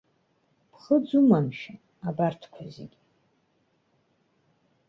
Ԥхыӡума, 0.71 1.39
мшәан, 1.45 1.79
абарҭқәа 2.07 2.63
зегьы? 2.73 2.99